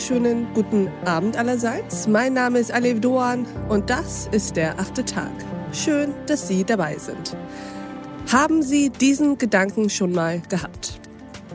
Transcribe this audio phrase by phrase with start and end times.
[0.00, 2.08] wunderschönen guten Abend allerseits.
[2.08, 5.30] Mein Name ist Alev Doan und das ist der achte Tag.
[5.74, 7.36] Schön, dass Sie dabei sind.
[8.32, 10.98] Haben Sie diesen Gedanken schon mal gehabt?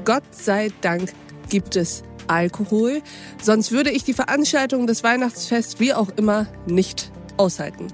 [0.04, 1.12] Gott sei Dank
[1.50, 3.02] gibt es Alkohol,
[3.42, 7.88] sonst würde ich die Veranstaltung des Weihnachtsfests wie auch immer nicht aushalten.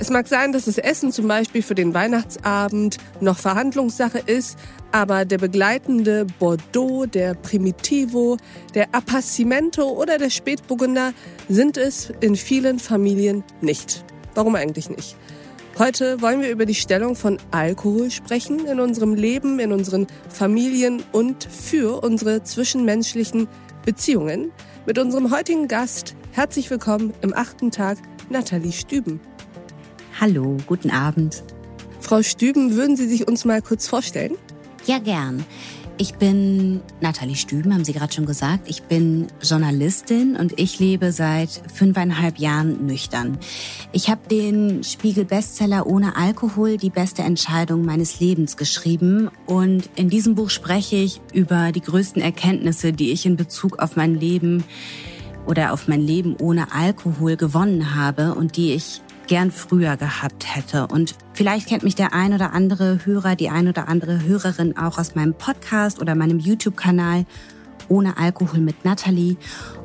[0.00, 4.58] Es mag sein, dass das Essen zum Beispiel für den Weihnachtsabend noch Verhandlungssache ist,
[4.90, 8.36] aber der begleitende Bordeaux, der Primitivo,
[8.74, 11.12] der Appassimento oder der Spätburgunder
[11.48, 14.04] sind es in vielen Familien nicht.
[14.34, 15.16] Warum eigentlich nicht?
[15.78, 21.04] Heute wollen wir über die Stellung von Alkohol sprechen in unserem Leben, in unseren Familien
[21.12, 23.46] und für unsere zwischenmenschlichen
[23.84, 24.50] Beziehungen.
[24.86, 29.20] Mit unserem heutigen Gast herzlich willkommen im achten Tag, Nathalie Stüben.
[30.20, 31.42] Hallo, guten Abend.
[31.98, 34.36] Frau Stüben, würden Sie sich uns mal kurz vorstellen?
[34.86, 35.44] Ja, gern.
[35.98, 38.68] Ich bin Nathalie Stüben, haben Sie gerade schon gesagt.
[38.68, 43.38] Ich bin Journalistin und ich lebe seit fünfeinhalb Jahren nüchtern.
[43.90, 49.30] Ich habe den Spiegel-Bestseller ohne Alkohol, die beste Entscheidung meines Lebens geschrieben.
[49.46, 53.96] Und in diesem Buch spreche ich über die größten Erkenntnisse, die ich in Bezug auf
[53.96, 54.62] mein Leben
[55.46, 60.86] oder auf mein Leben ohne Alkohol gewonnen habe und die ich gern früher gehabt hätte.
[60.86, 64.98] Und vielleicht kennt mich der ein oder andere Hörer, die ein oder andere Hörerin auch
[64.98, 67.26] aus meinem Podcast oder meinem YouTube-Kanal
[67.88, 69.36] ohne Alkohol mit Natalie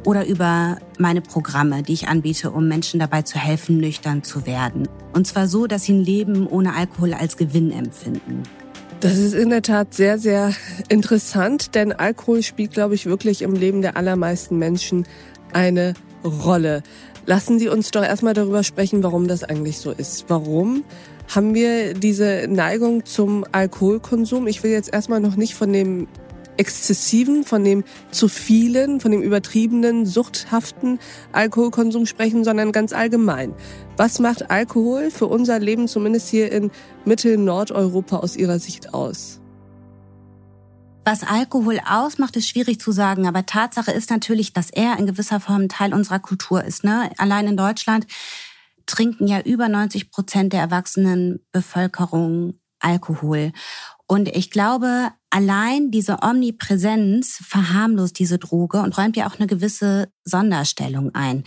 [0.05, 4.87] oder über meine Programme, die ich anbiete, um Menschen dabei zu helfen, nüchtern zu werden.
[5.13, 8.43] Und zwar so, dass sie ein Leben ohne Alkohol als Gewinn empfinden.
[9.01, 10.53] Das ist in der Tat sehr, sehr
[10.89, 15.05] interessant, denn Alkohol spielt, glaube ich, wirklich im Leben der allermeisten Menschen
[15.53, 15.93] eine
[16.23, 16.83] Rolle.
[17.29, 20.25] Lassen Sie uns doch erstmal darüber sprechen, warum das eigentlich so ist.
[20.29, 20.83] Warum
[21.27, 24.47] haben wir diese Neigung zum Alkoholkonsum?
[24.47, 26.07] Ich will jetzt erstmal noch nicht von dem
[26.57, 30.97] exzessiven, von dem zu vielen, von dem übertriebenen, suchthaften
[31.31, 33.53] Alkoholkonsum sprechen, sondern ganz allgemein.
[33.95, 36.71] Was macht Alkohol für unser Leben, zumindest hier in
[37.05, 39.39] Mittel-Nordeuropa aus Ihrer Sicht aus?
[41.11, 45.39] Was Alkohol ausmacht, ist schwierig zu sagen, aber Tatsache ist natürlich, dass er in gewisser
[45.39, 46.83] Form Teil unserer Kultur ist.
[46.83, 47.09] Ne?
[47.17, 48.05] Allein in Deutschland
[48.85, 53.53] trinken ja über 90 Prozent der erwachsenen Bevölkerung Alkohol.
[54.05, 60.09] Und ich glaube, allein diese Omnipräsenz verharmlost diese Droge und räumt ja auch eine gewisse
[60.23, 61.43] Sonderstellung ein.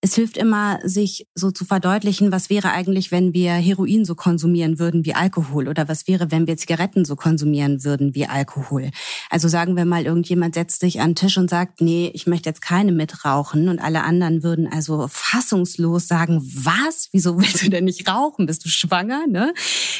[0.00, 4.78] Es hilft immer, sich so zu verdeutlichen, was wäre eigentlich, wenn wir Heroin so konsumieren
[4.78, 8.90] würden wie Alkohol oder was wäre, wenn wir Zigaretten so konsumieren würden wie Alkohol.
[9.30, 12.48] Also sagen wir mal, irgendjemand setzt sich an den Tisch und sagt, nee, ich möchte
[12.48, 17.08] jetzt keine mitrauchen und alle anderen würden also fassungslos sagen, was?
[17.12, 18.46] Wieso willst du denn nicht rauchen?
[18.46, 19.26] Bist du schwanger?
[19.26, 19.52] Ne?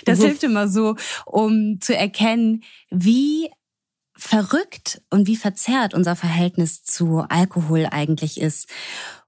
[0.04, 0.96] Das hilft immer so,
[1.26, 3.17] um zu erkennen, wie
[4.16, 8.68] verrückt und wie verzerrt unser Verhältnis zu Alkohol eigentlich ist.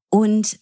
[0.09, 0.59] Und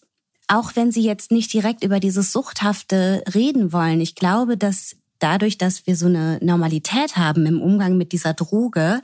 [0.47, 5.57] auch wenn Sie jetzt nicht direkt über dieses Suchthafte reden wollen, ich glaube, dass dadurch,
[5.57, 9.01] dass wir so eine Normalität haben im Umgang mit dieser Droge,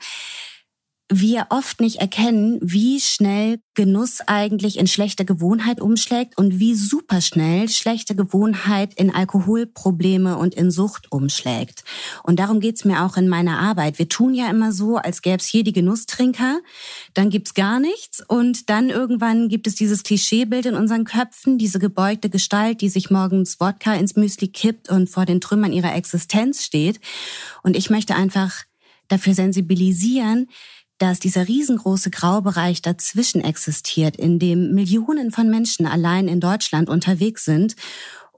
[1.10, 7.70] wir oft nicht erkennen, wie schnell Genuss eigentlich in schlechte Gewohnheit umschlägt und wie superschnell
[7.70, 11.84] schlechte Gewohnheit in Alkoholprobleme und in Sucht umschlägt.
[12.24, 14.00] Und darum geht's mir auch in meiner Arbeit.
[14.00, 16.60] Wir tun ja immer so, als gäbe es hier die Genusstrinker,
[17.14, 21.78] dann gibt's gar nichts und dann irgendwann gibt es dieses Klischeebild in unseren Köpfen, diese
[21.78, 26.64] gebeugte Gestalt, die sich morgens Wodka ins Müsli kippt und vor den Trümmern ihrer Existenz
[26.64, 27.00] steht.
[27.62, 28.64] Und ich möchte einfach
[29.08, 30.48] dafür sensibilisieren,
[30.97, 37.45] dass dieser riesengroße Graubereich dazwischen existiert, in dem Millionen von Menschen allein in Deutschland unterwegs
[37.45, 37.75] sind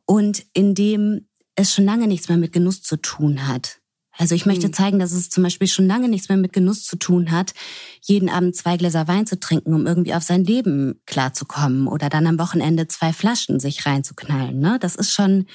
[0.05, 3.79] und in dem es schon lange nichts mehr mit Genuss zu tun hat.
[4.17, 4.73] Also ich möchte hm.
[4.73, 7.53] zeigen, dass es zum Beispiel schon lange nichts mehr mit Genuss zu tun hat,
[8.01, 12.25] jeden Abend zwei Gläser Wein zu trinken, um irgendwie auf sein Leben klarzukommen oder dann
[12.25, 14.59] am Wochenende zwei Flaschen sich reinzuknallen.
[14.59, 14.77] Ne?
[14.79, 15.45] Das ist schon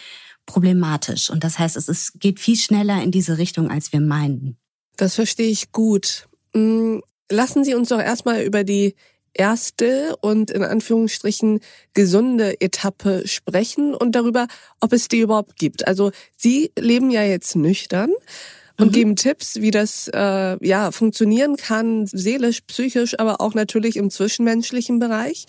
[0.46, 1.30] problematisch.
[1.30, 4.56] Und das heißt, es ist, geht viel schneller in diese Richtung, als wir meinen.
[4.96, 6.28] Das verstehe ich gut.
[6.54, 6.98] Mm,
[7.30, 8.94] lassen Sie uns doch erstmal über die
[9.34, 11.60] erste und in Anführungsstrichen
[11.94, 14.46] gesunde Etappe sprechen und darüber,
[14.80, 15.86] ob es die überhaupt gibt.
[15.86, 18.10] Also Sie leben ja jetzt nüchtern
[18.78, 18.92] und mhm.
[18.92, 24.98] geben Tipps, wie das äh, ja funktionieren kann, seelisch, psychisch, aber auch natürlich im zwischenmenschlichen
[24.98, 25.46] Bereich.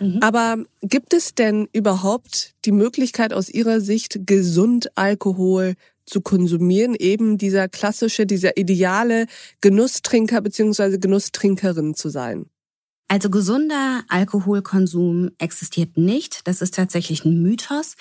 [0.00, 0.18] Mhm.
[0.20, 5.74] Aber gibt es denn überhaupt die Möglichkeit aus Ihrer Sicht, gesund Alkohol
[6.06, 9.26] zu konsumieren, eben dieser klassische, dieser ideale
[9.60, 12.46] Genusstrinker beziehungsweise Genusstrinkerin zu sein?
[13.06, 16.40] Also gesunder Alkoholkonsum existiert nicht.
[16.48, 17.96] Das ist tatsächlich ein Mythos.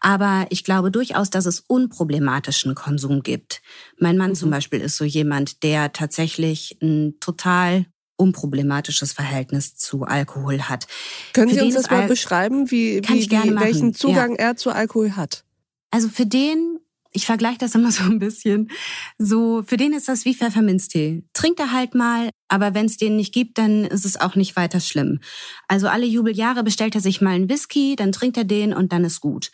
[0.00, 3.62] Aber ich glaube durchaus, dass es unproblematischen Konsum gibt.
[3.98, 4.34] Mein Mann mhm.
[4.34, 10.88] zum Beispiel ist so jemand, der tatsächlich ein total unproblematisches Verhältnis zu Alkohol hat.
[11.32, 14.48] Können Sie uns das mal beschreiben, wie, wie, wie welchen Zugang ja.
[14.48, 15.44] er zu Alkohol hat?
[15.90, 16.80] Also für den
[17.18, 18.70] ich vergleiche das immer so ein bisschen.
[19.18, 21.24] So, für den ist das wie Pfefferminztee.
[21.32, 24.54] Trinkt er halt mal, aber wenn es den nicht gibt, dann ist es auch nicht
[24.54, 25.18] weiter schlimm.
[25.66, 29.04] Also alle Jubeljahre bestellt er sich mal einen Whisky, dann trinkt er den und dann
[29.04, 29.50] ist gut.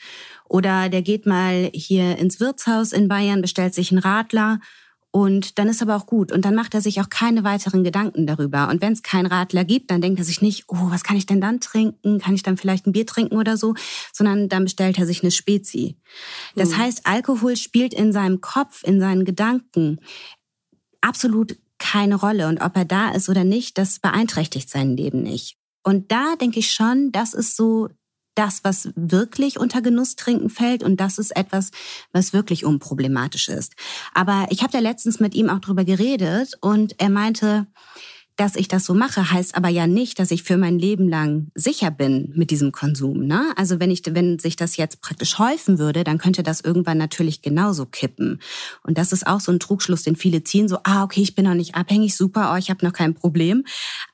[0.46, 4.60] Oder der geht mal hier ins Wirtshaus in Bayern, bestellt sich einen Radler
[5.14, 6.32] und dann ist aber auch gut.
[6.32, 8.68] Und dann macht er sich auch keine weiteren Gedanken darüber.
[8.68, 11.24] Und wenn es keinen Radler gibt, dann denkt er sich nicht, oh, was kann ich
[11.24, 12.18] denn dann trinken?
[12.18, 13.76] Kann ich dann vielleicht ein Bier trinken oder so?
[14.12, 15.94] Sondern dann bestellt er sich eine Spezi.
[16.56, 16.78] Das mhm.
[16.78, 20.00] heißt, Alkohol spielt in seinem Kopf, in seinen Gedanken
[21.00, 22.48] absolut keine Rolle.
[22.48, 25.58] Und ob er da ist oder nicht, das beeinträchtigt sein Leben nicht.
[25.84, 27.88] Und da denke ich schon, das ist so
[28.34, 31.70] das, was wirklich unter Genusstrinken fällt und das ist etwas,
[32.12, 33.74] was wirklich unproblematisch ist.
[34.12, 37.66] Aber ich habe da letztens mit ihm auch drüber geredet und er meinte,
[38.36, 41.50] dass ich das so mache, heißt aber ja nicht, dass ich für mein Leben lang
[41.54, 43.26] sicher bin mit diesem Konsum.
[43.26, 43.52] Ne?
[43.56, 47.42] Also wenn ich, wenn sich das jetzt praktisch häufen würde, dann könnte das irgendwann natürlich
[47.42, 48.40] genauso kippen.
[48.82, 50.68] Und das ist auch so ein Trugschluss, den viele ziehen.
[50.68, 53.64] So, ah, okay, ich bin noch nicht abhängig, super, oh, ich habe noch kein Problem.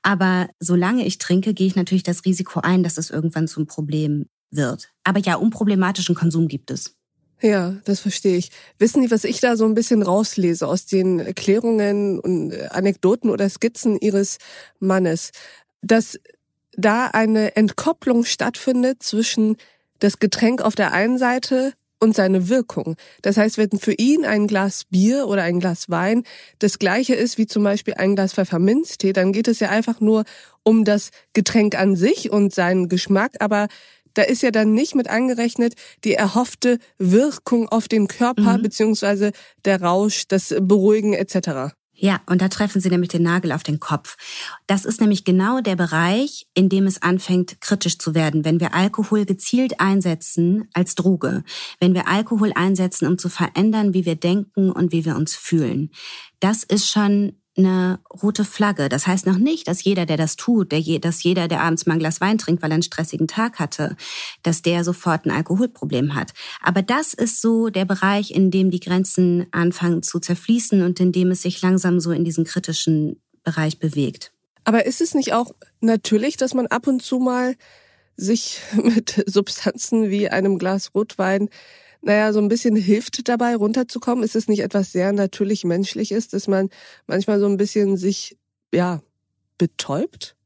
[0.03, 4.27] Aber solange ich trinke, gehe ich natürlich das Risiko ein, dass es irgendwann zum Problem
[4.51, 4.91] wird.
[5.05, 7.00] Aber ja, unproblematischen Konsum gibt es.
[7.43, 8.51] Ja, das verstehe ich.
[8.79, 13.49] Wissen Sie, was ich da so ein bisschen rauslese aus den Erklärungen und Anekdoten oder
[13.49, 14.39] Skizzen Ihres
[14.79, 15.31] Mannes?
[15.81, 16.19] Dass
[16.77, 19.57] da eine Entkopplung stattfindet zwischen
[20.01, 22.97] das Getränk auf der einen Seite und seine Wirkung.
[23.23, 26.25] Das heißt, wenn für ihn ein Glas Bier oder ein Glas Wein
[26.59, 30.25] das gleiche ist wie zum Beispiel ein Glas Pfefferminztee, dann geht es ja einfach nur
[30.63, 33.69] um das Getränk an sich und seinen Geschmack, aber
[34.15, 35.75] da ist ja dann nicht mit angerechnet
[36.05, 38.63] die erhoffte Wirkung auf den Körper mhm.
[38.63, 39.33] beziehungsweise
[39.65, 41.75] der Rausch, das Beruhigen etc.
[42.03, 44.17] Ja, und da treffen Sie nämlich den Nagel auf den Kopf.
[44.67, 48.75] Das ist nämlich genau der Bereich, in dem es anfängt, kritisch zu werden, wenn wir
[48.75, 51.45] Alkohol gezielt einsetzen als Droge,
[51.79, 55.91] wenn wir Alkohol einsetzen, um zu verändern, wie wir denken und wie wir uns fühlen.
[56.41, 58.89] Das ist schon eine rote Flagge.
[58.89, 61.95] Das heißt noch nicht, dass jeder, der das tut, der, dass jeder, der abends mal
[61.95, 63.97] ein Glas Wein trinkt, weil er einen stressigen Tag hatte,
[64.43, 66.33] dass der sofort ein Alkoholproblem hat.
[66.63, 71.13] Aber das ist so der Bereich, in dem die Grenzen anfangen zu zerfließen und in
[71.13, 74.33] dem es sich langsam so in diesen kritischen Bereich bewegt.
[74.65, 77.57] Aber ist es nicht auch natürlich, dass man ab und zu mal
[78.17, 81.49] sich mit Substanzen wie einem Glas Rotwein
[82.03, 84.25] naja, so ein bisschen hilft dabei, runterzukommen?
[84.25, 86.71] Ist es nicht etwas sehr natürlich menschliches, dass man
[87.07, 88.39] manchmal so ein bisschen sich,
[88.73, 89.03] ja,
[89.59, 90.37] betäubt?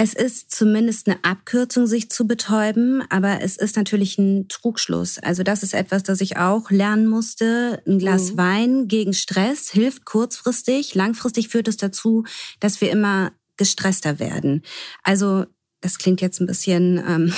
[0.00, 5.18] Es ist zumindest eine Abkürzung, sich zu betäuben, aber es ist natürlich ein Trugschluss.
[5.18, 7.82] Also das ist etwas, das ich auch lernen musste.
[7.84, 8.36] Ein Glas mhm.
[8.36, 10.94] Wein gegen Stress hilft kurzfristig.
[10.94, 12.22] Langfristig führt es dazu,
[12.60, 14.62] dass wir immer gestresster werden.
[15.02, 15.46] Also
[15.80, 17.34] das klingt jetzt ein bisschen ähm,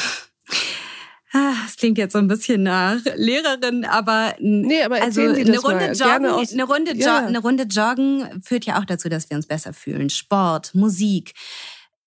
[1.33, 5.93] Ah, das klingt jetzt so ein bisschen nach Lehrerin, aber, nee, aber also eine Runde,
[5.93, 7.19] joggen, eine, Runde ja.
[7.19, 10.11] eine Runde Joggen führt ja auch dazu, dass wir uns besser fühlen.
[10.11, 11.35] Sport, Musik,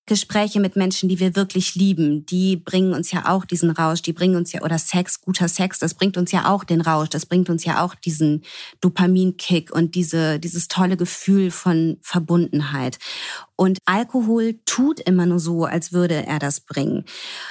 [0.06, 4.12] Gespräche mit Menschen, die wir wirklich lieben, die bringen uns ja auch diesen Rausch, die
[4.12, 7.26] bringen uns ja, oder Sex, guter Sex, das bringt uns ja auch den Rausch, das
[7.26, 8.44] bringt uns ja auch diesen
[8.82, 13.00] Dopaminkick und diese, dieses tolle Gefühl von Verbundenheit.
[13.56, 17.06] Und Alkohol tut immer nur so, als würde er das bringen.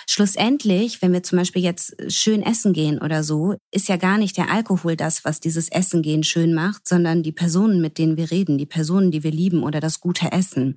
[0.06, 4.36] Schlussendlich, wenn wir zum Beispiel jetzt schön essen gehen oder so, ist ja gar nicht
[4.36, 8.30] der Alkohol das, was dieses Essen gehen schön macht, sondern die Personen, mit denen wir
[8.30, 10.76] reden, die Personen, die wir lieben oder das gute Essen.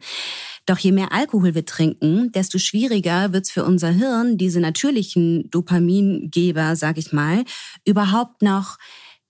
[0.65, 5.49] Doch je mehr Alkohol wir trinken, desto schwieriger wird es für unser Hirn, diese natürlichen
[5.51, 7.43] Dopamingeber, sag ich mal,
[7.85, 8.77] überhaupt noch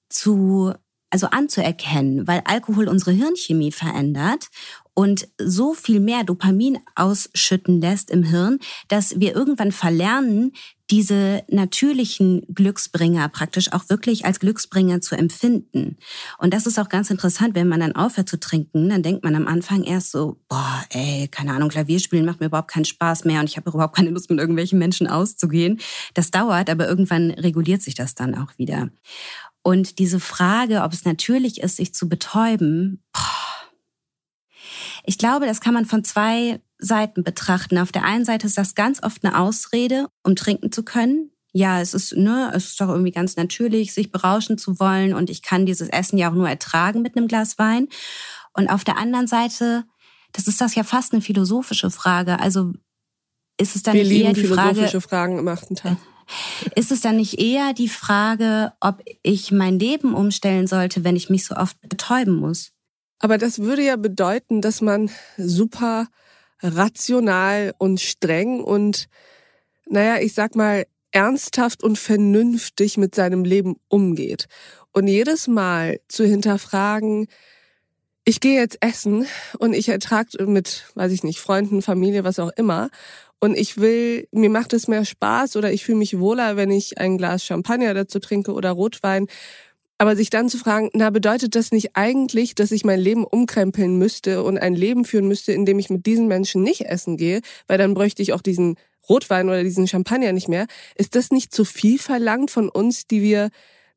[0.10, 0.74] zu
[1.16, 4.50] also anzuerkennen, weil Alkohol unsere Hirnchemie verändert
[4.94, 10.52] und so viel mehr Dopamin ausschütten lässt im Hirn, dass wir irgendwann verlernen,
[10.92, 15.98] diese natürlichen Glücksbringer praktisch auch wirklich als Glücksbringer zu empfinden.
[16.38, 19.36] Und das ist auch ganz interessant, wenn man dann aufhört zu trinken, dann denkt man
[19.36, 23.40] am Anfang erst so, boah, ey, keine Ahnung, Klavierspielen macht mir überhaupt keinen Spaß mehr
[23.40, 25.80] und ich habe überhaupt keine Lust, mit irgendwelchen Menschen auszugehen.
[26.14, 28.90] Das dauert, aber irgendwann reguliert sich das dann auch wieder.
[29.64, 33.35] Und diese Frage, ob es natürlich ist, sich zu betäuben, boah,
[35.06, 37.78] ich glaube, das kann man von zwei Seiten betrachten.
[37.78, 41.32] Auf der einen Seite ist das ganz oft eine Ausrede, um trinken zu können.
[41.54, 45.30] Ja, es ist, ne, es ist doch irgendwie ganz natürlich, sich berauschen zu wollen und
[45.30, 47.88] ich kann dieses Essen ja auch nur ertragen mit einem Glas Wein.
[48.54, 49.86] Und auf der anderen Seite,
[50.34, 52.40] das ist das ja fast eine philosophische Frage.
[52.40, 52.74] Also
[53.58, 55.98] ist es dann Wir nicht eher die philosophische Frage, Fragen im achten Tag.
[56.76, 61.30] Ist es dann nicht eher die Frage, ob ich mein Leben umstellen sollte, wenn ich
[61.30, 62.75] mich so oft betäuben muss?
[63.20, 66.08] Aber das würde ja bedeuten, dass man super
[66.62, 69.08] rational und streng und,
[69.88, 74.48] naja, ich sag mal, ernsthaft und vernünftig mit seinem Leben umgeht.
[74.92, 77.28] Und jedes Mal zu hinterfragen,
[78.26, 79.26] ich gehe jetzt essen
[79.60, 82.90] und ich ertrage mit, weiß ich nicht, Freunden, Familie, was auch immer.
[83.40, 86.98] Und ich will, mir macht es mehr Spaß oder ich fühle mich wohler, wenn ich
[86.98, 89.28] ein Glas Champagner dazu trinke oder Rotwein.
[89.98, 93.98] Aber sich dann zu fragen, na, bedeutet das nicht eigentlich, dass ich mein Leben umkrempeln
[93.98, 97.42] müsste und ein Leben führen müsste, in dem ich mit diesen Menschen nicht essen gehe,
[97.68, 98.76] weil dann bräuchte ich auch diesen
[99.08, 100.66] Rotwein oder diesen Champagner nicht mehr.
[100.96, 103.50] Ist das nicht zu viel verlangt von uns, die wir,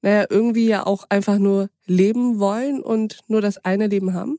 [0.02, 4.38] naja, irgendwie ja auch einfach nur leben wollen und nur das eine Leben haben?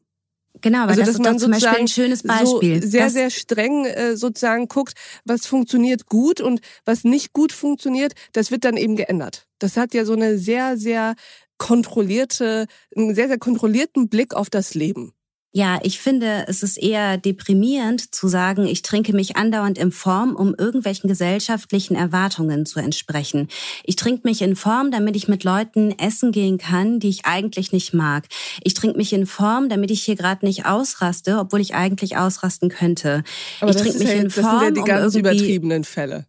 [0.62, 2.82] Genau, weil also, das ist man zum Beispiel ein schönes Beispiel.
[2.82, 8.14] So sehr, sehr streng äh, sozusagen guckt, was funktioniert gut und was nicht gut funktioniert,
[8.34, 9.48] das wird dann eben geändert.
[9.60, 11.16] Das hat ja so eine sehr, sehr
[11.60, 15.14] kontrollierte, einen sehr, sehr kontrollierten Blick auf das Leben.
[15.52, 20.36] Ja, ich finde, es ist eher deprimierend zu sagen, ich trinke mich andauernd in Form,
[20.36, 23.48] um irgendwelchen gesellschaftlichen Erwartungen zu entsprechen.
[23.84, 27.72] Ich trinke mich in Form, damit ich mit Leuten essen gehen kann, die ich eigentlich
[27.72, 28.28] nicht mag.
[28.64, 32.70] Ich trinke mich in Form, damit ich hier gerade nicht ausraste, obwohl ich eigentlich ausrasten
[32.70, 33.24] könnte.
[33.60, 36.28] Aber ich trinke mich ja, in Form, das sind ja die ganz um übertriebenen Fälle.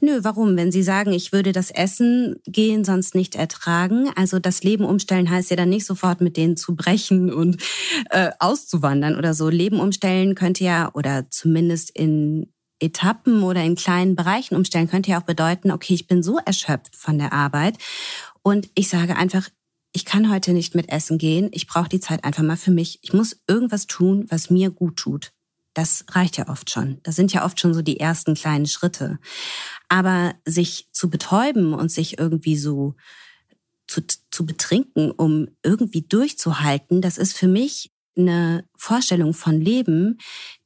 [0.00, 0.56] Nö, warum?
[0.56, 5.30] Wenn Sie sagen, ich würde das Essen gehen sonst nicht ertragen, also das Leben umstellen
[5.30, 7.62] heißt ja dann nicht sofort mit denen zu brechen und
[8.10, 9.48] äh, auszuwandern oder so.
[9.48, 15.20] Leben umstellen könnte ja, oder zumindest in Etappen oder in kleinen Bereichen umstellen, könnte ja
[15.20, 17.76] auch bedeuten, okay, ich bin so erschöpft von der Arbeit
[18.42, 19.48] und ich sage einfach,
[19.92, 23.00] ich kann heute nicht mit essen gehen, ich brauche die Zeit einfach mal für mich.
[23.02, 25.32] Ich muss irgendwas tun, was mir gut tut.
[25.74, 26.98] Das reicht ja oft schon.
[27.02, 29.18] Das sind ja oft schon so die ersten kleinen Schritte.
[29.88, 32.94] Aber sich zu betäuben und sich irgendwie so
[33.86, 40.18] zu, zu betrinken, um irgendwie durchzuhalten, das ist für mich eine Vorstellung von Leben,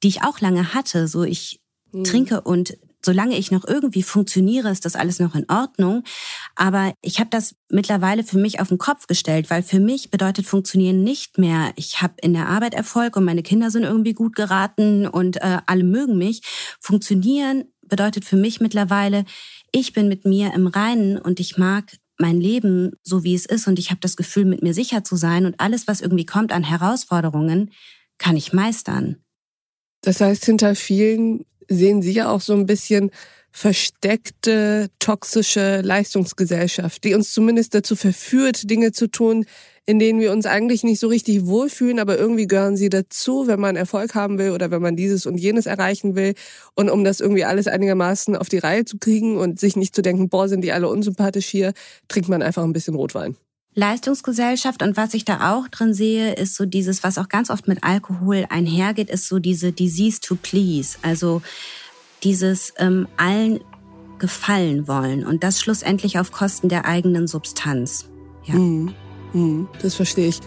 [0.02, 1.08] die ich auch lange hatte.
[1.08, 1.60] So ich
[1.92, 2.04] mhm.
[2.04, 6.02] trinke und solange ich noch irgendwie funktioniere, ist das alles noch in Ordnung.
[6.54, 10.46] Aber ich habe das mittlerweile für mich auf den Kopf gestellt, weil für mich bedeutet
[10.46, 14.34] Funktionieren nicht mehr, ich habe in der Arbeit Erfolg und meine Kinder sind irgendwie gut
[14.34, 16.42] geraten und äh, alle mögen mich.
[16.80, 19.24] Funktionieren bedeutet für mich mittlerweile,
[19.72, 23.66] ich bin mit mir im Reinen und ich mag mein Leben so, wie es ist
[23.66, 26.52] und ich habe das Gefühl, mit mir sicher zu sein und alles, was irgendwie kommt
[26.52, 27.72] an Herausforderungen,
[28.18, 29.16] kann ich meistern.
[30.02, 33.10] Das heißt, hinter vielen sehen Sie ja auch so ein bisschen
[33.56, 39.46] versteckte, toxische Leistungsgesellschaft, die uns zumindest dazu verführt, Dinge zu tun,
[39.86, 43.60] in denen wir uns eigentlich nicht so richtig wohlfühlen, aber irgendwie gehören sie dazu, wenn
[43.60, 46.34] man Erfolg haben will oder wenn man dieses und jenes erreichen will.
[46.74, 50.02] Und um das irgendwie alles einigermaßen auf die Reihe zu kriegen und sich nicht zu
[50.02, 51.74] denken, boah, sind die alle unsympathisch hier,
[52.08, 53.36] trinkt man einfach ein bisschen Rotwein.
[53.74, 57.66] Leistungsgesellschaft und was ich da auch drin sehe, ist so dieses, was auch ganz oft
[57.66, 61.42] mit Alkohol einhergeht, ist so diese Disease to please, also
[62.22, 63.60] dieses ähm, allen
[64.18, 68.08] gefallen wollen und das schlussendlich auf Kosten der eigenen Substanz.
[68.44, 68.54] Ja.
[68.54, 68.94] Mhm.
[69.32, 69.68] Mhm.
[69.82, 70.40] Das verstehe ich.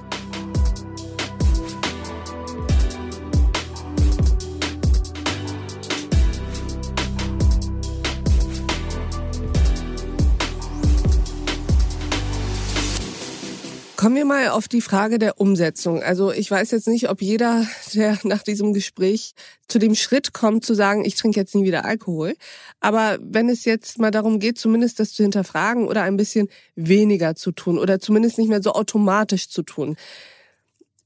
[13.97, 16.03] Kommen wir mal auf die Frage der Umsetzung.
[16.03, 19.33] Also ich weiß jetzt nicht, ob jeder, der nach diesem Gespräch
[19.67, 22.35] zu dem Schritt kommt, zu sagen, ich trinke jetzt nie wieder Alkohol.
[22.79, 27.33] Aber wenn es jetzt mal darum geht, zumindest das zu hinterfragen oder ein bisschen weniger
[27.33, 29.95] zu tun oder zumindest nicht mehr so automatisch zu tun.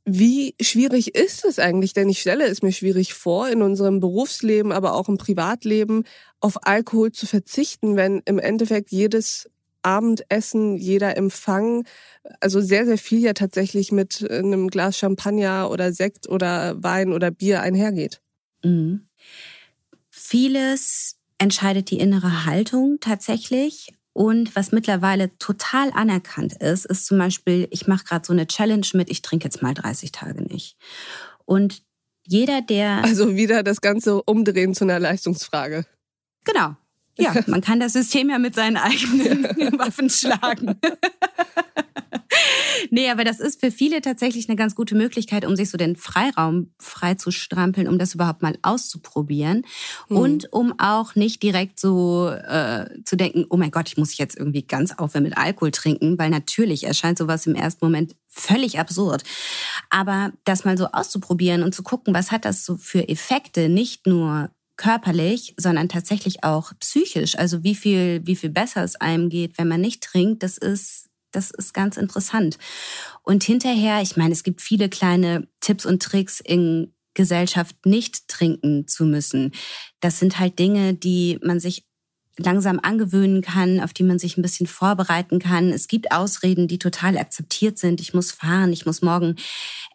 [0.03, 1.93] Wie schwierig ist es eigentlich?
[1.93, 6.03] Denn ich stelle es mir schwierig vor, in unserem Berufsleben, aber auch im Privatleben
[6.41, 9.47] auf Alkohol zu verzichten, wenn im Endeffekt jedes
[9.83, 11.85] Abendessen, jeder Empfang,
[12.39, 17.31] also sehr, sehr viel ja tatsächlich mit einem Glas Champagner oder Sekt oder Wein oder
[17.31, 18.21] Bier einhergeht.
[18.63, 19.07] Mhm.
[20.09, 23.93] Vieles entscheidet die innere Haltung tatsächlich.
[24.13, 28.85] Und was mittlerweile total anerkannt ist, ist zum Beispiel, ich mache gerade so eine Challenge
[28.93, 30.75] mit, ich trinke jetzt mal 30 Tage nicht.
[31.45, 31.81] Und
[32.27, 33.03] jeder, der.
[33.03, 35.85] Also wieder das Ganze umdrehen zu einer Leistungsfrage.
[36.43, 36.75] Genau.
[37.17, 39.43] Ja, man kann das System ja mit seinen eigenen
[39.79, 40.79] Waffen schlagen.
[42.89, 45.95] nee, aber das ist für viele tatsächlich eine ganz gute Möglichkeit, um sich so den
[45.95, 49.63] Freiraum frei zu strampeln, um das überhaupt mal auszuprobieren
[50.09, 50.17] mhm.
[50.17, 54.37] und um auch nicht direkt so äh, zu denken, oh mein Gott, ich muss jetzt
[54.37, 59.23] irgendwie ganz aufhören mit Alkohol trinken, weil natürlich erscheint sowas im ersten Moment völlig absurd.
[59.89, 64.07] Aber das mal so auszuprobieren und zu gucken, was hat das so für Effekte, nicht
[64.07, 64.49] nur
[64.81, 67.37] körperlich, sondern tatsächlich auch psychisch.
[67.37, 71.07] Also wie viel, wie viel besser es einem geht, wenn man nicht trinkt, das ist,
[71.31, 72.57] das ist ganz interessant.
[73.21, 78.87] Und hinterher, ich meine, es gibt viele kleine Tipps und Tricks in Gesellschaft nicht trinken
[78.87, 79.51] zu müssen.
[79.99, 81.85] Das sind halt Dinge, die man sich
[82.41, 85.69] langsam angewöhnen kann, auf die man sich ein bisschen vorbereiten kann.
[85.69, 88.01] Es gibt Ausreden, die total akzeptiert sind.
[88.01, 89.35] Ich muss fahren, ich muss morgen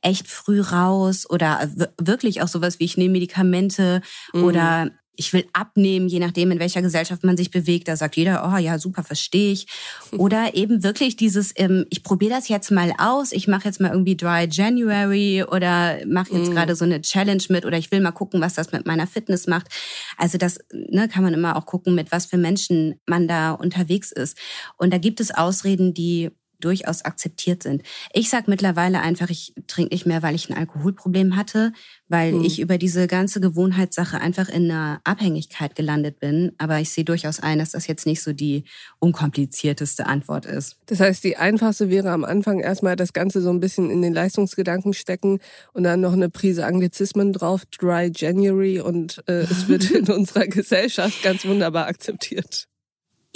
[0.03, 4.45] echt früh raus oder wirklich auch sowas wie ich nehme Medikamente mhm.
[4.45, 7.89] oder ich will abnehmen, je nachdem, in welcher Gesellschaft man sich bewegt.
[7.89, 9.67] Da sagt jeder, oh ja, super, verstehe ich.
[10.13, 13.91] Oder eben wirklich dieses, ähm, ich probiere das jetzt mal aus, ich mache jetzt mal
[13.91, 16.53] irgendwie Dry January oder mache jetzt mm.
[16.53, 19.47] gerade so eine Challenge mit oder ich will mal gucken, was das mit meiner Fitness
[19.47, 19.69] macht.
[20.17, 24.13] Also das ne, kann man immer auch gucken, mit was für Menschen man da unterwegs
[24.13, 24.39] ist.
[24.77, 27.83] Und da gibt es Ausreden, die durchaus akzeptiert sind.
[28.13, 31.73] Ich sage mittlerweile einfach, ich trinke nicht mehr, weil ich ein Alkoholproblem hatte,
[32.09, 32.45] weil hm.
[32.45, 36.53] ich über diese ganze Gewohnheitssache einfach in einer Abhängigkeit gelandet bin.
[36.59, 38.65] Aber ich sehe durchaus ein, dass das jetzt nicht so die
[38.99, 40.77] unkomplizierteste Antwort ist.
[40.87, 44.15] Das heißt, die einfachste wäre am Anfang erstmal das Ganze so ein bisschen in den
[44.15, 45.41] Leistungsgedanken stecken
[45.73, 50.47] und dann noch eine Prise Anglizismen drauf, Dry January und äh, es wird in unserer
[50.47, 52.69] Gesellschaft ganz wunderbar akzeptiert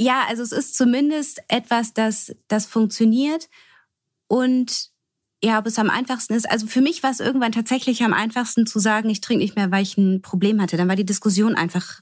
[0.01, 3.49] ja, also es ist zumindest etwas, das, das funktioniert
[4.29, 4.91] und
[5.43, 6.51] ja, ob es am einfachsten ist.
[6.51, 9.71] Also für mich war es irgendwann tatsächlich am einfachsten zu sagen, ich trinke nicht mehr,
[9.71, 10.77] weil ich ein Problem hatte.
[10.77, 12.01] Dann war die Diskussion einfach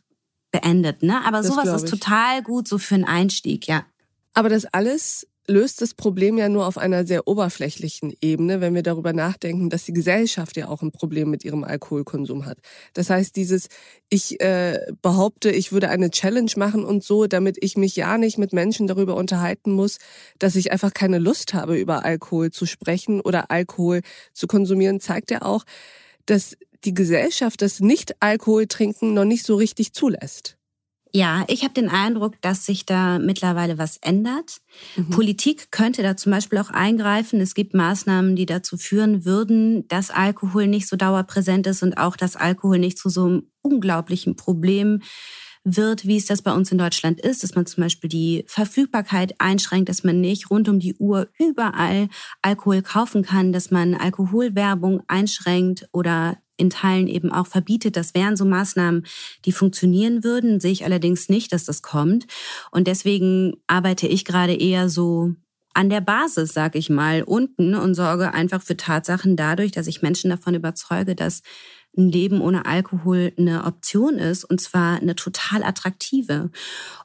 [0.50, 1.02] beendet.
[1.02, 1.24] Ne?
[1.24, 3.84] Aber das sowas ist total gut so für einen Einstieg, ja.
[4.32, 8.82] Aber das alles löst das Problem ja nur auf einer sehr oberflächlichen Ebene, wenn wir
[8.82, 12.58] darüber nachdenken, dass die Gesellschaft ja auch ein Problem mit ihrem Alkoholkonsum hat.
[12.92, 13.68] Das heißt, dieses,
[14.10, 18.36] ich äh, behaupte, ich würde eine Challenge machen und so, damit ich mich ja nicht
[18.36, 19.96] mit Menschen darüber unterhalten muss,
[20.38, 24.02] dass ich einfach keine Lust habe, über Alkohol zu sprechen oder Alkohol
[24.34, 25.64] zu konsumieren, zeigt ja auch,
[26.26, 30.57] dass die Gesellschaft das Nicht-Alkohol-Trinken noch nicht so richtig zulässt.
[31.12, 34.58] Ja, ich habe den Eindruck, dass sich da mittlerweile was ändert.
[34.96, 35.10] Mhm.
[35.10, 37.40] Politik könnte da zum Beispiel auch eingreifen.
[37.40, 42.16] Es gibt Maßnahmen, die dazu führen würden, dass Alkohol nicht so dauerpräsent ist und auch,
[42.16, 45.00] dass Alkohol nicht zu so einem unglaublichen Problem
[45.64, 49.34] wird, wie es das bei uns in Deutschland ist, dass man zum Beispiel die Verfügbarkeit
[49.38, 52.08] einschränkt, dass man nicht rund um die Uhr überall
[52.42, 57.96] Alkohol kaufen kann, dass man Alkoholwerbung einschränkt oder in Teilen eben auch verbietet.
[57.96, 59.06] Das wären so Maßnahmen,
[59.46, 60.60] die funktionieren würden.
[60.60, 62.26] Sehe ich allerdings nicht, dass das kommt.
[62.70, 65.34] Und deswegen arbeite ich gerade eher so
[65.74, 70.02] an der Basis, sag ich mal, unten und sorge einfach für Tatsachen dadurch, dass ich
[70.02, 71.42] Menschen davon überzeuge, dass
[71.96, 76.50] ein Leben ohne Alkohol eine Option ist und zwar eine total attraktive.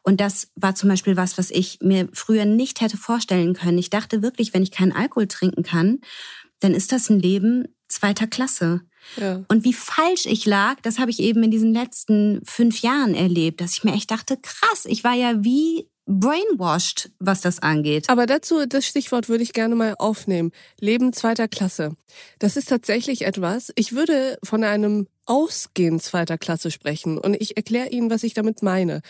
[0.01, 3.77] Und das war zum Beispiel was, was ich mir früher nicht hätte vorstellen können.
[3.77, 5.99] Ich dachte wirklich, wenn ich keinen Alkohol trinken kann,
[6.59, 8.81] dann ist das ein Leben zweiter Klasse.
[9.17, 9.43] Ja.
[9.47, 13.61] Und wie falsch ich lag, das habe ich eben in diesen letzten fünf Jahren erlebt,
[13.61, 18.09] dass ich mir echt dachte, krass, ich war ja wie brainwashed, was das angeht.
[18.09, 20.51] Aber dazu, das Stichwort würde ich gerne mal aufnehmen.
[20.79, 21.95] Leben zweiter Klasse.
[22.39, 27.89] Das ist tatsächlich etwas, ich würde von einem Ausgehen zweiter Klasse sprechen und ich erkläre
[27.89, 29.01] Ihnen, was ich damit meine.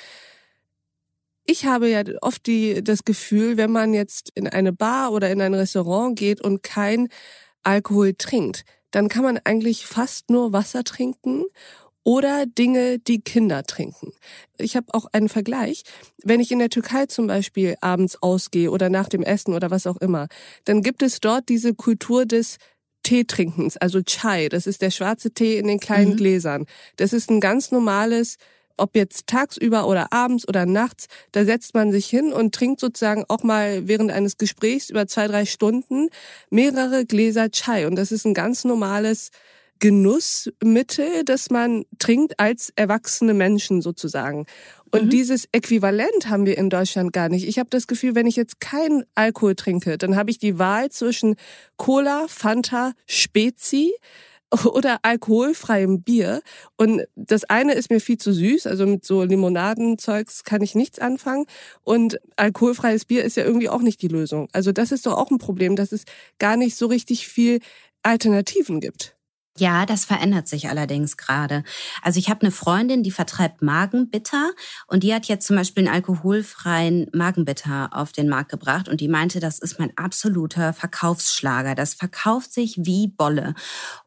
[1.45, 5.41] Ich habe ja oft die, das Gefühl, wenn man jetzt in eine Bar oder in
[5.41, 7.09] ein Restaurant geht und kein
[7.63, 11.43] Alkohol trinkt, dann kann man eigentlich fast nur Wasser trinken
[12.03, 14.13] oder Dinge, die Kinder trinken.
[14.57, 15.83] Ich habe auch einen Vergleich.
[16.23, 19.87] Wenn ich in der Türkei zum Beispiel abends ausgehe oder nach dem Essen oder was
[19.87, 20.27] auch immer,
[20.65, 22.57] dann gibt es dort diese Kultur des
[23.03, 24.47] Teetrinkens, also Chai.
[24.47, 26.17] Das ist der schwarze Tee in den kleinen mhm.
[26.17, 26.65] Gläsern.
[26.97, 28.37] Das ist ein ganz normales
[28.77, 33.25] ob jetzt tagsüber oder abends oder nachts, da setzt man sich hin und trinkt sozusagen
[33.27, 36.09] auch mal während eines Gesprächs über zwei, drei Stunden
[36.49, 37.87] mehrere Gläser Chai.
[37.87, 39.31] Und das ist ein ganz normales
[39.79, 44.45] Genussmittel, das man trinkt als erwachsene Menschen sozusagen.
[44.91, 45.09] Und mhm.
[45.09, 47.47] dieses Äquivalent haben wir in Deutschland gar nicht.
[47.47, 50.89] Ich habe das Gefühl, wenn ich jetzt keinen Alkohol trinke, dann habe ich die Wahl
[50.89, 51.35] zwischen
[51.75, 53.91] Cola, Fanta, Spezi
[54.65, 56.41] oder alkoholfreiem Bier.
[56.77, 60.99] Und das eine ist mir viel zu süß, also mit so Limonadenzeugs kann ich nichts
[60.99, 61.45] anfangen.
[61.83, 64.47] Und alkoholfreies Bier ist ja irgendwie auch nicht die Lösung.
[64.53, 66.05] Also das ist doch auch ein Problem, dass es
[66.39, 67.59] gar nicht so richtig viel
[68.03, 69.15] Alternativen gibt.
[69.55, 71.63] Ja, das verändert sich allerdings gerade.
[72.01, 74.49] Also ich habe eine Freundin, die vertreibt Magenbitter
[74.87, 79.07] und die hat jetzt zum Beispiel einen alkoholfreien Magenbitter auf den Markt gebracht und die
[79.07, 81.75] meinte, das ist mein absoluter Verkaufsschlager.
[81.75, 83.53] Das verkauft sich wie Bolle.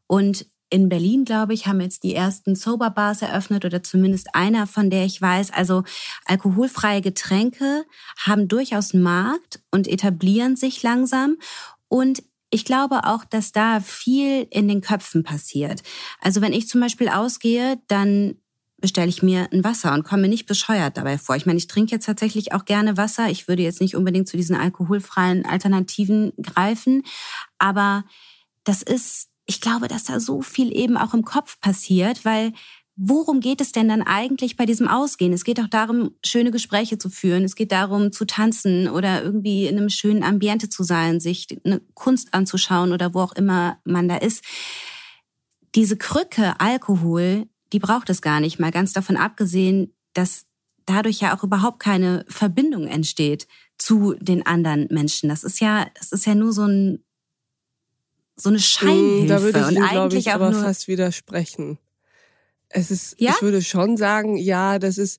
[0.06, 4.66] Und in Berlin, glaube ich, haben jetzt die ersten Sober Bars eröffnet oder zumindest einer,
[4.66, 5.52] von der ich weiß.
[5.52, 5.84] Also
[6.24, 7.84] alkoholfreie Getränke
[8.18, 11.36] haben durchaus einen Markt und etablieren sich langsam.
[11.88, 15.82] Und ich glaube auch, dass da viel in den Köpfen passiert.
[16.20, 18.36] Also wenn ich zum Beispiel ausgehe, dann
[18.78, 21.36] bestelle ich mir ein Wasser und komme nicht bescheuert dabei vor.
[21.36, 23.28] Ich meine, ich trinke jetzt tatsächlich auch gerne Wasser.
[23.30, 27.02] Ich würde jetzt nicht unbedingt zu diesen alkoholfreien Alternativen greifen,
[27.58, 28.04] aber
[28.64, 32.52] das ist ich glaube, dass da so viel eben auch im Kopf passiert, weil
[32.96, 35.32] worum geht es denn dann eigentlich bei diesem Ausgehen?
[35.32, 37.44] Es geht auch darum, schöne Gespräche zu führen.
[37.44, 41.80] Es geht darum, zu tanzen oder irgendwie in einem schönen Ambiente zu sein, sich eine
[41.94, 44.42] Kunst anzuschauen oder wo auch immer man da ist.
[45.74, 50.46] Diese Krücke Alkohol, die braucht es gar nicht, mal ganz davon abgesehen, dass
[50.86, 55.28] dadurch ja auch überhaupt keine Verbindung entsteht zu den anderen Menschen.
[55.28, 57.04] Das ist ja, das ist ja nur so ein
[58.36, 61.78] so eine Scheinhilfe hm, da würde ich und eigentlich ich, aber fast widersprechen.
[62.68, 63.32] Es ist, ja?
[63.34, 65.18] ich würde schon sagen, ja, dass es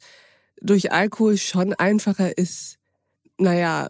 [0.62, 2.78] durch Alkohol schon einfacher ist,
[3.38, 3.90] naja,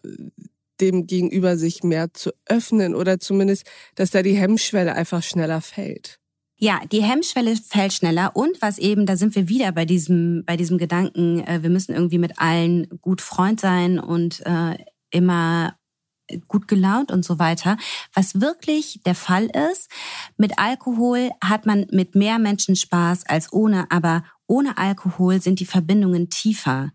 [0.80, 6.20] dem Gegenüber sich mehr zu öffnen oder zumindest, dass da die Hemmschwelle einfach schneller fällt.
[6.60, 10.58] Ja, die Hemmschwelle fällt schneller und was eben, da sind wir wieder bei diesem, bei
[10.58, 14.76] diesem Gedanken, äh, wir müssen irgendwie mit allen gut Freund sein und äh,
[15.12, 15.78] immer
[16.48, 17.78] gut gelaunt und so weiter.
[18.14, 19.90] Was wirklich der Fall ist,
[20.38, 25.66] mit Alkohol hat man mit mehr Menschen Spaß als ohne, aber ohne Alkohol sind die
[25.66, 26.92] Verbindungen tiefer.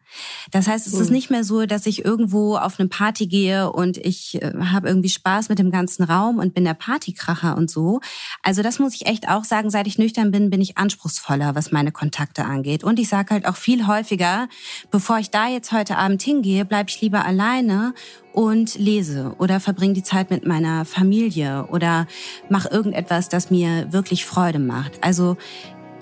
[0.50, 1.14] Das heißt, es ist hm.
[1.14, 5.10] nicht mehr so, dass ich irgendwo auf eine Party gehe und ich äh, habe irgendwie
[5.10, 8.00] Spaß mit dem ganzen Raum und bin der Partykracher und so.
[8.42, 11.72] Also das muss ich echt auch sagen, seit ich nüchtern bin, bin ich anspruchsvoller, was
[11.72, 12.84] meine Kontakte angeht.
[12.84, 14.48] Und ich sage halt auch viel häufiger,
[14.90, 17.94] bevor ich da jetzt heute Abend hingehe, bleibe ich lieber alleine
[18.32, 22.06] und lese oder verbringe die Zeit mit meiner Familie oder
[22.48, 25.04] mache irgendetwas, das mir wirklich Freude macht.
[25.04, 25.36] Also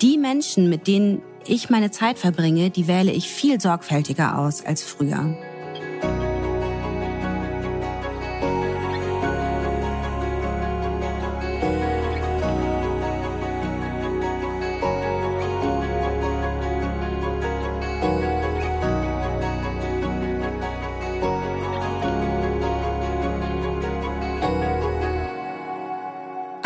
[0.01, 4.83] die Menschen, mit denen ich meine Zeit verbringe, die wähle ich viel sorgfältiger aus als
[4.83, 5.35] früher.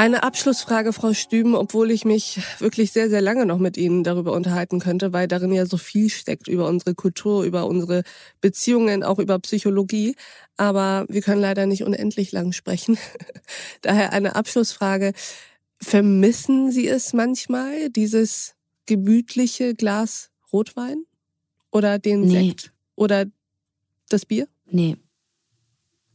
[0.05, 4.33] Eine Abschlussfrage, Frau Stüben, obwohl ich mich wirklich sehr, sehr lange noch mit Ihnen darüber
[4.33, 8.03] unterhalten könnte, weil darin ja so viel steckt über unsere Kultur, über unsere
[8.39, 10.15] Beziehungen, auch über Psychologie.
[10.57, 12.99] Aber wir können leider nicht unendlich lang sprechen.
[13.81, 15.13] Daher eine Abschlussfrage.
[15.81, 18.53] Vermissen Sie es manchmal, dieses
[18.85, 21.05] gemütliche Glas Rotwein?
[21.71, 22.49] Oder den nee.
[22.49, 22.73] Sekt?
[22.93, 23.25] Oder
[24.09, 24.47] das Bier?
[24.67, 24.97] Nee.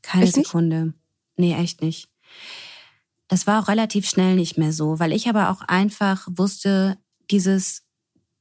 [0.02, 0.84] Keine echt Sekunde.
[0.84, 0.94] Nicht?
[1.38, 2.08] Nee, echt nicht.
[3.30, 6.98] Das war auch relativ schnell nicht mehr so, weil ich aber auch einfach wusste,
[7.30, 7.86] dieses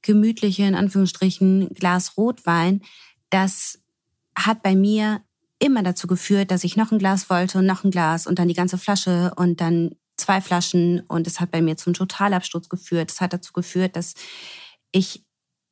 [0.02, 2.82] gemütliche, in Anführungsstrichen, Glas Rotwein,
[3.30, 3.80] das
[4.36, 5.22] hat bei mir
[5.60, 8.48] immer dazu geführt, dass ich noch ein Glas wollte und noch ein Glas und dann
[8.48, 13.12] die ganze Flasche und dann zwei Flaschen und es hat bei mir zum Totalabsturz geführt.
[13.12, 14.16] Es hat dazu geführt, dass
[14.92, 15.24] ich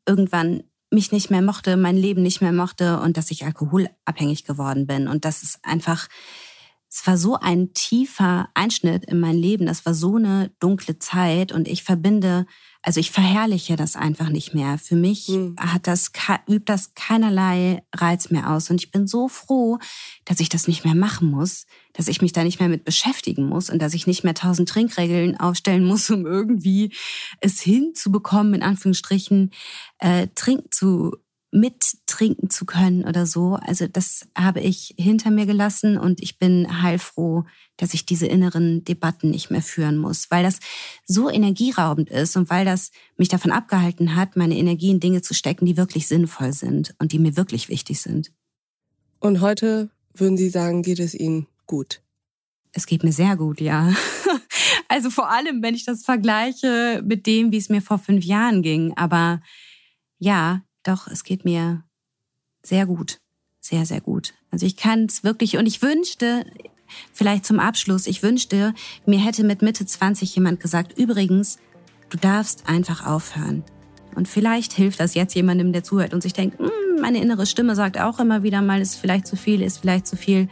[0.06, 4.86] irgendwann mich nicht mehr mochte, mein Leben nicht mehr mochte und dass ich alkoholabhängig geworden
[4.86, 6.08] bin und das ist einfach
[6.90, 9.66] es war so ein tiefer Einschnitt in mein Leben.
[9.66, 12.46] Das war so eine dunkle Zeit und ich verbinde,
[12.82, 14.78] also ich verherrliche das einfach nicht mehr.
[14.78, 15.56] Für mich mhm.
[15.60, 16.12] hat das,
[16.48, 18.70] übt das keinerlei Reiz mehr aus.
[18.70, 19.80] Und ich bin so froh,
[20.24, 23.50] dass ich das nicht mehr machen muss, dass ich mich da nicht mehr mit beschäftigen
[23.50, 26.94] muss und dass ich nicht mehr tausend Trinkregeln aufstellen muss, um irgendwie
[27.42, 29.52] es hinzubekommen, in Anführungsstrichen,
[30.00, 31.18] äh, trinken zu
[31.60, 33.56] mittrinken zu können oder so.
[33.56, 37.46] Also das habe ich hinter mir gelassen und ich bin heilfroh,
[37.78, 40.60] dass ich diese inneren Debatten nicht mehr führen muss, weil das
[41.06, 45.34] so energieraubend ist und weil das mich davon abgehalten hat, meine Energie in Dinge zu
[45.34, 48.32] stecken, die wirklich sinnvoll sind und die mir wirklich wichtig sind.
[49.20, 52.02] Und heute würden Sie sagen, geht es Ihnen gut?
[52.72, 53.94] Es geht mir sehr gut, ja.
[54.90, 58.62] Also vor allem, wenn ich das vergleiche mit dem, wie es mir vor fünf Jahren
[58.62, 58.94] ging.
[58.96, 59.42] Aber
[60.18, 61.84] ja, doch, es geht mir
[62.64, 63.20] sehr gut.
[63.60, 64.34] Sehr, sehr gut.
[64.52, 66.46] Also ich kann es wirklich und ich wünschte,
[67.12, 68.74] vielleicht zum Abschluss, ich wünschte,
[69.06, 71.60] mir hätte mit Mitte 20 jemand gesagt, übrigens,
[72.10, 73.64] du darfst einfach aufhören.
[74.16, 77.76] Und vielleicht hilft das jetzt jemandem, der zuhört und sich denkt, hm, meine innere Stimme
[77.76, 80.48] sagt auch immer wieder mal, ist vielleicht zu viel, ist vielleicht zu viel.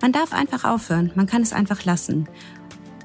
[0.00, 1.10] Man darf einfach aufhören.
[1.14, 2.28] Man kann es einfach lassen.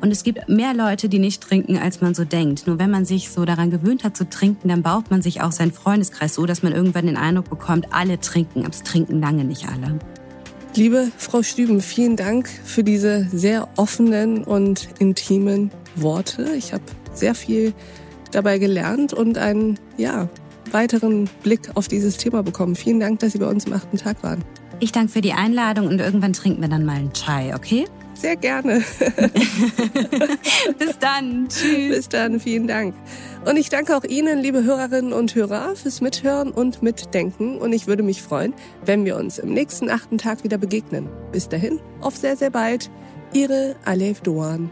[0.01, 2.67] Und es gibt mehr Leute, die nicht trinken, als man so denkt.
[2.67, 5.51] Nur wenn man sich so daran gewöhnt hat zu trinken, dann baut man sich auch
[5.51, 9.45] seinen Freundeskreis so, dass man irgendwann den Eindruck bekommt, alle trinken, aber es trinken lange
[9.45, 9.99] nicht alle.
[10.75, 16.53] Liebe Frau Stüben, vielen Dank für diese sehr offenen und intimen Worte.
[16.57, 17.73] Ich habe sehr viel
[18.31, 20.27] dabei gelernt und einen ja,
[20.71, 22.75] weiteren Blick auf dieses Thema bekommen.
[22.75, 24.43] Vielen Dank, dass Sie bei uns im achten Tag waren.
[24.81, 27.85] Ich danke für die Einladung und irgendwann trinken wir dann mal einen Chai, okay?
[28.15, 28.83] Sehr gerne.
[30.79, 31.47] Bis dann.
[31.49, 31.95] Tschüss.
[31.95, 32.39] Bis dann.
[32.39, 32.95] Vielen Dank.
[33.45, 37.57] Und ich danke auch Ihnen, liebe Hörerinnen und Hörer, fürs Mithören und Mitdenken.
[37.57, 41.09] Und ich würde mich freuen, wenn wir uns im nächsten achten Tag wieder begegnen.
[41.31, 42.89] Bis dahin, auf sehr, sehr bald.
[43.33, 44.71] Ihre Alef Doan.